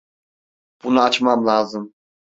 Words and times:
Bunu 0.83 1.01
açmam 1.01 1.45
lazım. 1.45 1.93